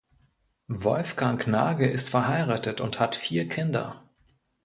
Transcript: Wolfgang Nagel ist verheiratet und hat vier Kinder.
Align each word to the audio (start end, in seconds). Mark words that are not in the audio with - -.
Wolfgang 0.67 1.45
Nagel 1.45 1.87
ist 1.87 2.09
verheiratet 2.09 2.81
und 2.81 2.99
hat 2.99 3.15
vier 3.15 3.47
Kinder. 3.47 4.01